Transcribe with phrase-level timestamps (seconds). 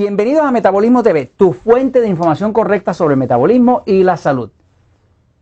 [0.00, 4.50] Bienvenidos a Metabolismo TV, tu fuente de información correcta sobre el metabolismo y la salud.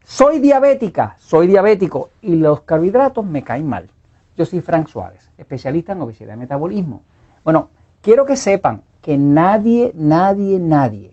[0.03, 3.89] Soy diabética, soy diabético y los carbohidratos me caen mal.
[4.37, 7.03] Yo soy Frank Suárez, especialista en obesidad y metabolismo.
[7.45, 7.69] Bueno,
[8.03, 11.13] quiero que sepan que nadie, nadie, nadie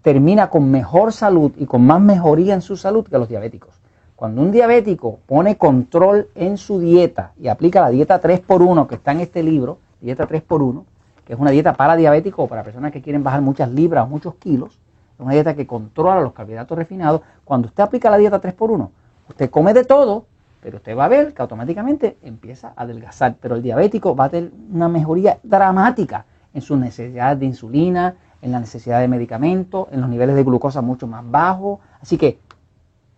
[0.00, 3.82] termina con mejor salud y con más mejoría en su salud que los diabéticos.
[4.16, 9.12] Cuando un diabético pone control en su dieta y aplica la dieta 3x1 que está
[9.12, 10.84] en este libro, dieta 3x1,
[11.24, 14.08] que es una dieta para diabéticos o para personas que quieren bajar muchas libras o
[14.08, 14.78] muchos kilos,
[15.14, 17.20] es una dieta que controla los carbohidratos refinados.
[17.44, 18.88] Cuando usted aplica la dieta 3x1,
[19.28, 20.26] usted come de todo,
[20.62, 23.36] pero usted va a ver que automáticamente empieza a adelgazar.
[23.40, 28.52] Pero el diabético va a tener una mejoría dramática en sus necesidades de insulina, en
[28.52, 31.80] la necesidad de medicamentos, en los niveles de glucosa mucho más bajos.
[32.00, 32.38] Así que,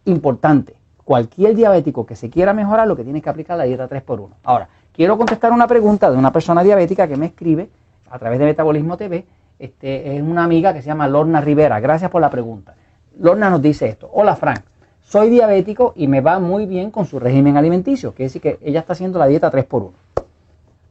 [0.04, 4.28] importante, cualquier diabético que se quiera mejorar, lo que tiene que aplicar la dieta 3x1.
[4.44, 7.68] Ahora, quiero contestar una pregunta de una persona diabética que me escribe
[8.10, 9.26] a través de Metabolismo TV,
[9.58, 11.80] este, es una amiga que se llama Lorna Rivera.
[11.80, 12.74] Gracias por la pregunta.
[13.18, 14.10] Lorna nos dice esto.
[14.12, 14.60] Hola Frank,
[15.00, 18.12] soy diabético y me va muy bien con su régimen alimenticio.
[18.12, 19.90] Quiere decir que ella está haciendo la dieta 3x1.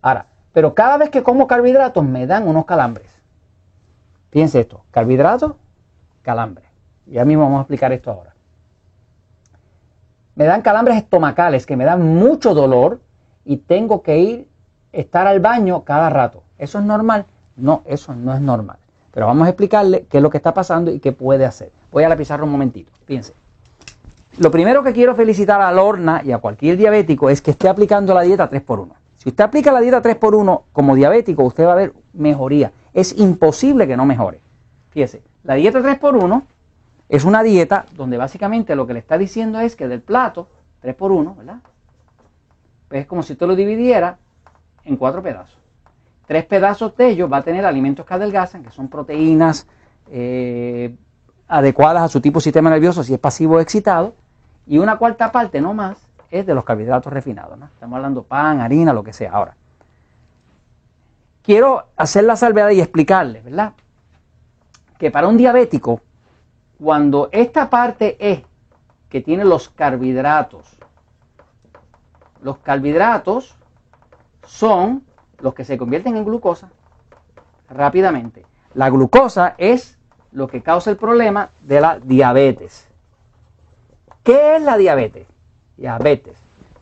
[0.02, 3.12] Ahora, pero cada vez que como carbohidratos me dan unos calambres.
[4.30, 5.54] Fíjense esto, carbohidratos,
[6.22, 6.68] calambres.
[7.06, 8.34] Ya mismo vamos a explicar esto ahora.
[10.36, 13.02] Me dan calambres estomacales que me dan mucho dolor
[13.46, 14.50] y tengo que ir,
[14.92, 16.43] estar al baño cada rato.
[16.64, 17.26] ¿Eso es normal?
[17.58, 18.78] No, eso no es normal.
[19.12, 21.74] Pero vamos a explicarle qué es lo que está pasando y qué puede hacer.
[21.92, 22.90] Voy a la pizarra un momentito.
[23.06, 23.34] Fíjense.
[24.38, 28.14] Lo primero que quiero felicitar a Lorna y a cualquier diabético es que esté aplicando
[28.14, 28.94] la dieta 3x1.
[29.16, 32.72] Si usted aplica la dieta 3x1 como diabético, usted va a ver mejoría.
[32.94, 34.40] Es imposible que no mejore.
[34.92, 36.44] Fíjese, la dieta 3x1
[37.10, 40.48] es una dieta donde básicamente lo que le está diciendo es que del plato,
[40.82, 41.60] 3x1, ¿verdad?
[42.88, 44.18] Pues es como si usted lo dividiera
[44.86, 45.63] en cuatro pedazos.
[46.34, 49.68] Tres pedazos de ellos va a tener alimentos que adelgazan, que son proteínas
[50.10, 50.96] eh,
[51.48, 54.16] adecuadas a su tipo de sistema nervioso si es pasivo o excitado.
[54.66, 56.00] Y una cuarta parte, no más,
[56.32, 57.60] es de los carbohidratos refinados.
[57.72, 59.32] Estamos hablando pan, harina, lo que sea.
[59.32, 59.56] Ahora,
[61.44, 63.74] quiero hacer la salvedad y explicarles, ¿verdad?
[64.98, 66.02] Que para un diabético,
[66.80, 68.44] cuando esta parte E
[69.08, 70.78] que tiene los carbohidratos,
[72.42, 73.56] los carbohidratos
[74.48, 75.04] son
[75.44, 76.70] los que se convierten en glucosa
[77.70, 78.46] rápidamente.
[78.76, 80.00] La glucosa es
[80.32, 82.88] lo que causa el problema de la diabetes.
[84.24, 85.28] ¿Qué es la diabetes?
[85.76, 86.38] Diabetes.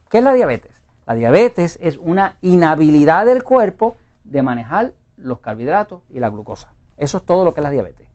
[0.10, 0.72] ¿Qué es la diabetes?
[1.08, 6.72] La diabetes es una inhabilidad del cuerpo de manejar los carbohidratos y la glucosa.
[6.98, 8.08] Eso es todo lo que es la diabetes.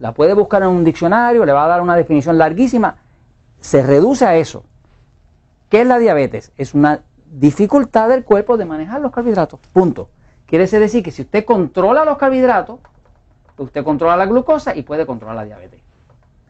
[0.00, 2.96] La puede buscar en un diccionario, le va a dar una definición larguísima.
[3.60, 4.64] Se reduce a eso.
[5.70, 6.50] ¿Qué es la diabetes?
[6.56, 9.60] Es una dificultad del cuerpo de manejar los carbohidratos.
[9.72, 10.10] Punto.
[10.46, 12.80] Quiere decir que si usted controla los carbohidratos,
[13.58, 15.80] usted controla la glucosa y puede controlar la diabetes.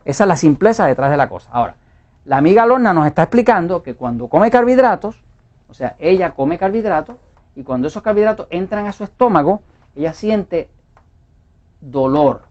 [0.04, 1.50] Esa es la simpleza detrás de la cosa.
[1.52, 1.76] Ahora,
[2.24, 5.22] la amiga Lorna nos está explicando que cuando come carbohidratos,
[5.68, 7.16] o sea, ella come carbohidratos,
[7.54, 9.62] y cuando esos carbohidratos entran a su estómago,
[9.94, 10.68] ella siente
[11.80, 12.42] dolor.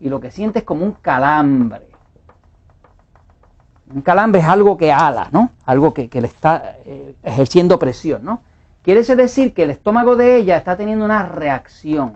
[0.00, 1.88] Y lo que siente es como un calambre.
[3.92, 5.50] Un calambre es algo que ala, ¿no?
[5.66, 8.42] Algo que, le está eh, ejerciendo presión, ¿no?
[8.82, 12.14] Quiere decir que el estómago de ella está teniendo una reacción.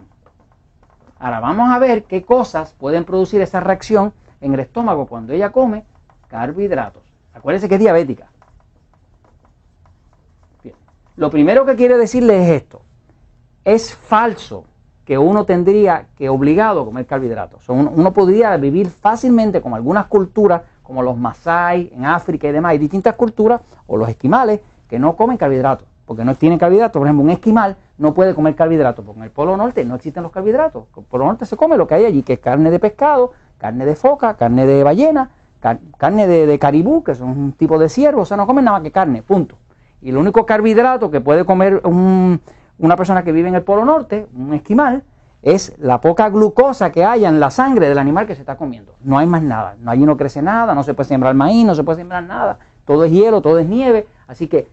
[1.18, 5.50] Ahora vamos a ver qué cosas pueden producir esa reacción en el estómago cuando ella
[5.50, 5.84] come
[6.28, 7.02] carbohidratos.
[7.34, 8.28] Acuérdense que es diabética.
[11.16, 12.82] Lo primero que quiere decirle es esto.
[13.64, 14.64] Es falso
[15.08, 17.66] que uno tendría que obligado a comer carbohidratos.
[17.70, 22.78] Uno, podría vivir fácilmente como algunas culturas como los Masai en África y demás, hay
[22.78, 27.00] distintas culturas, o los esquimales, que no comen carbohidratos, porque no tienen carbohidratos.
[27.00, 30.22] Por ejemplo, un esquimal no puede comer carbohidratos, porque en el Polo Norte no existen
[30.22, 30.84] los carbohidratos.
[30.94, 33.32] En el Polo Norte se come lo que hay allí, que es carne de pescado,
[33.56, 35.30] carne de foca, carne de ballena,
[35.96, 38.84] carne de, caribú, que son un tipo de ciervo, o sea, no comen nada más
[38.84, 39.56] que carne, punto.
[40.02, 41.80] Y el único carbohidrato que puede comer
[42.78, 45.02] una persona que vive en el Polo Norte, un esquimal,
[45.42, 48.96] es la poca glucosa que haya en la sangre del animal que se está comiendo.
[49.02, 49.76] No hay más nada.
[49.78, 52.58] No, allí no crece nada, no se puede sembrar maíz, no se puede sembrar nada.
[52.84, 54.06] Todo es hielo, todo es nieve.
[54.26, 54.68] Así que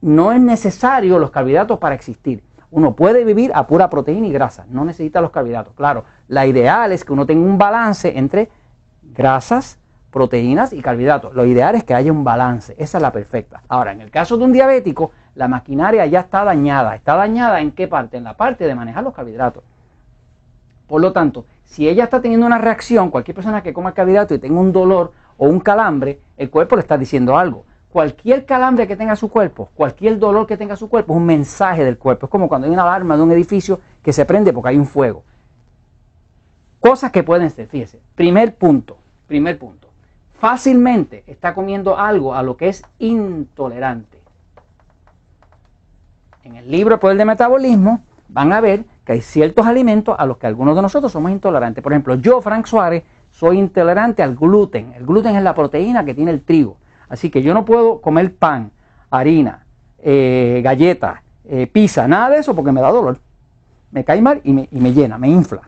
[0.00, 2.42] no es necesario los carbohidratos para existir.
[2.70, 5.74] Uno puede vivir a pura proteína y grasa, no necesita los carbohidratos.
[5.74, 8.50] Claro, la ideal es que uno tenga un balance entre
[9.02, 9.78] grasas,
[10.10, 11.34] proteínas y carbohidratos.
[11.34, 13.62] Lo ideal es que haya un balance, esa es la perfecta.
[13.68, 16.94] Ahora, en el caso de un diabético, la maquinaria ya está dañada.
[16.94, 18.16] ¿Está dañada en qué parte?
[18.16, 19.62] En la parte de manejar los carbohidratos.
[20.92, 24.38] Por lo tanto, si ella está teniendo una reacción, cualquier persona que coma carbohidrato y
[24.38, 27.64] tenga un dolor o un calambre, el cuerpo le está diciendo algo.
[27.88, 31.82] Cualquier calambre que tenga su cuerpo, cualquier dolor que tenga su cuerpo, es un mensaje
[31.82, 32.26] del cuerpo.
[32.26, 34.84] Es como cuando hay una alarma de un edificio que se prende porque hay un
[34.84, 35.24] fuego.
[36.78, 39.88] Cosas que pueden ser, fíjese, primer punto, primer punto.
[40.34, 44.20] Fácilmente está comiendo algo a lo que es intolerante.
[46.44, 50.38] En el libro Poder de Metabolismo van a ver que hay ciertos alimentos a los
[50.38, 51.82] que algunos de nosotros somos intolerantes.
[51.82, 54.92] Por ejemplo, yo, Frank Suárez, soy intolerante al gluten.
[54.96, 56.76] El gluten es la proteína que tiene el trigo.
[57.08, 58.70] Así que yo no puedo comer pan,
[59.10, 59.66] harina,
[59.98, 63.18] eh, galletas, eh, pizza, nada de eso porque me da dolor.
[63.90, 65.62] Me cae mal y me, y me llena, me infla.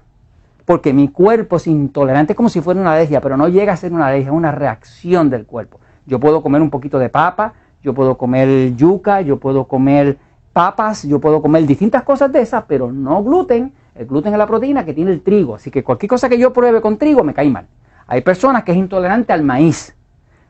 [0.65, 3.93] Porque mi cuerpo es intolerante, como si fuera una alergia, pero no llega a ser
[3.93, 5.81] una alergia, es una reacción del cuerpo.
[6.07, 7.53] Yo puedo comer un poquito de papa,
[7.83, 10.17] yo puedo comer yuca, yo puedo comer
[10.55, 13.75] papas, yo puedo comer distintas cosas de esas, pero no gluten.
[13.95, 16.53] El gluten es la proteína que tiene el trigo, así que cualquier cosa que yo
[16.53, 17.67] pruebe con trigo me cae mal.
[18.07, 19.95] Hay personas que es intolerante al maíz.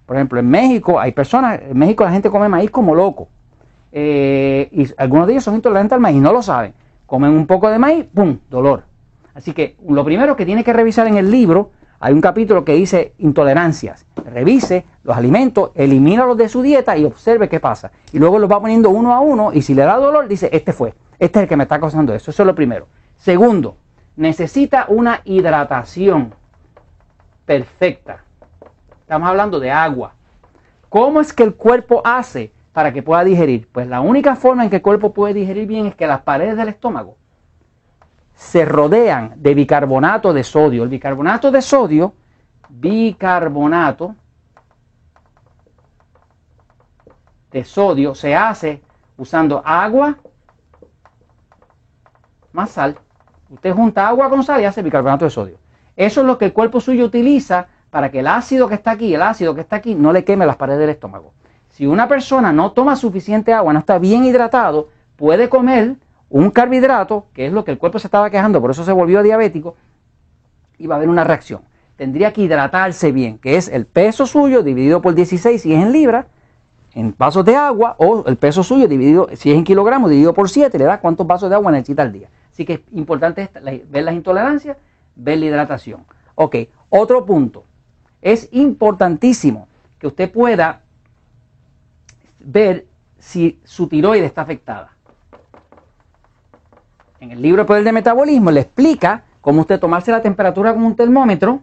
[0.07, 3.29] Por ejemplo, en México hay personas, en México la gente come maíz como loco.
[3.91, 6.75] Eh, y algunos de ellos son intolerantes al maíz, no lo saben.
[7.07, 8.39] Comen un poco de maíz, ¡pum!
[8.51, 8.85] Dolor.
[9.35, 11.71] Así que lo primero que tiene que revisar en el libro,
[12.05, 14.05] hay un capítulo que dice intolerancias.
[14.27, 17.93] Revise los alimentos, elimínalos de su dieta y observe qué pasa.
[18.13, 20.75] Y luego los va poniendo uno a uno y si le da dolor, dice, este
[20.75, 22.31] fue, este es el que me está causando eso.
[22.31, 22.89] Eso es lo primero.
[23.17, 23.79] Segundo,
[24.17, 26.35] necesita una hidratación
[27.47, 28.23] perfecta.
[29.01, 30.13] Estamos hablando de agua.
[30.91, 33.67] ¿Cómo es que el cuerpo hace para que pueda digerir?
[33.73, 36.59] Pues la única forma en que el cuerpo puede digerir bien es que las paredes
[36.59, 37.17] del estómago
[38.35, 40.83] se rodean de bicarbonato de sodio.
[40.83, 42.15] El bicarbonato de sodio,
[42.69, 44.17] bicarbonato
[47.51, 48.83] de sodio se hace
[49.17, 50.19] usando agua
[52.53, 52.99] más sal.
[53.49, 55.59] Usted junta agua con sal y hace bicarbonato de sodio.
[55.97, 59.15] Eso es lo que el cuerpo suyo utiliza para que el ácido que está aquí,
[59.15, 61.33] el ácido que está aquí, no le queme las paredes del estómago.
[61.69, 65.97] Si una persona no toma suficiente agua, no está bien hidratado, puede comer
[66.29, 69.23] un carbohidrato, que es lo que el cuerpo se estaba quejando, por eso se volvió
[69.23, 69.77] diabético,
[70.89, 71.63] va a haber una reacción.
[71.97, 75.93] Tendría que hidratarse bien, que es el peso suyo dividido por 16 si es en
[75.93, 76.27] libras,
[76.95, 80.49] en vasos de agua, o el peso suyo dividido, si es en kilogramos, dividido por
[80.49, 82.29] 7, le da cuántos vasos de agua necesita al día.
[82.53, 83.49] Así que es importante
[83.89, 84.77] ver las intolerancias,
[85.17, 86.05] ver la hidratación.
[86.35, 86.57] Ok,
[86.89, 87.65] otro punto
[88.23, 89.69] es importantísimo
[89.99, 90.83] que usted pueda
[92.41, 92.87] ver
[93.19, 94.94] si su tiroides está afectada.
[97.25, 100.95] En el libro Poder de Metabolismo le explica cómo usted tomarse la temperatura con un
[100.95, 101.63] termómetro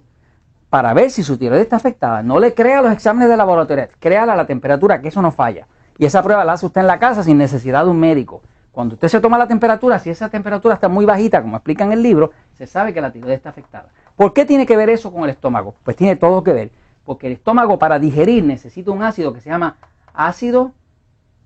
[0.72, 2.24] para ver si su tiroides está afectada.
[2.24, 5.68] No le crea los exámenes de laboratorio, créala la temperatura, que eso no falla.
[6.00, 8.42] Y esa prueba la hace usted en la casa sin necesidad de un médico.
[8.72, 11.92] Cuando usted se toma la temperatura, si esa temperatura está muy bajita, como explica en
[11.92, 13.90] el libro, se sabe que la tiroides está afectada.
[14.16, 15.76] ¿Por qué tiene que ver eso con el estómago?
[15.84, 16.72] Pues tiene todo que ver,
[17.06, 19.78] porque el estómago para digerir necesita un ácido que se llama
[20.12, 20.72] ácido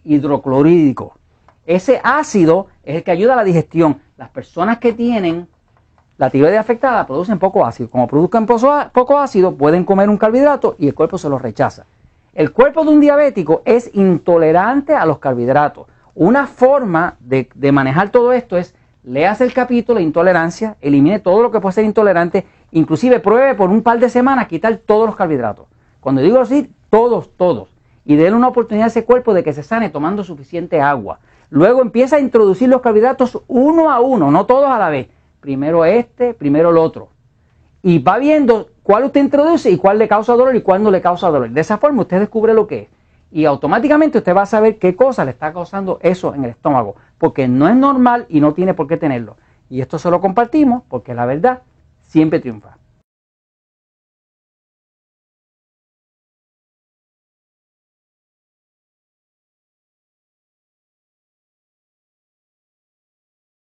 [0.06, 1.18] hidroclorídico.
[1.66, 4.05] Ese ácido es el que ayuda a la digestión.
[4.18, 5.46] Las personas que tienen
[6.18, 7.90] la tiroides afectada producen poco ácido.
[7.90, 11.86] Como produzcan poco ácido, pueden comer un carbohidrato y el cuerpo se los rechaza.
[12.34, 15.88] El cuerpo de un diabético es intolerante a los carbohidratos.
[16.14, 18.74] Una forma de, manejar todo esto es
[19.04, 23.84] leas el capítulo intolerancia, elimine todo lo que puede ser intolerante, inclusive pruebe por un
[23.84, 25.66] par de semanas quitar todos los carbohidratos.
[26.00, 27.75] Cuando digo así, todos, todos.
[28.06, 31.20] Y déle una oportunidad a ese cuerpo de que se sane tomando suficiente agua.
[31.50, 35.08] Luego empieza a introducir los carbohidratos uno a uno, no todos a la vez.
[35.40, 37.10] Primero este, primero el otro.
[37.82, 41.02] Y va viendo cuál usted introduce y cuál le causa dolor y cuál no le
[41.02, 41.50] causa dolor.
[41.50, 42.88] De esa forma usted descubre lo que es.
[43.32, 46.96] Y automáticamente usted va a saber qué cosa le está causando eso en el estómago
[47.18, 49.38] porque no es normal y no tiene por qué tenerlo.
[49.70, 51.62] Y esto se lo compartimos porque la verdad
[52.04, 52.78] siempre triunfa.